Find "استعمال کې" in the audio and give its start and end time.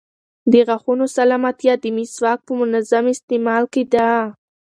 3.13-3.83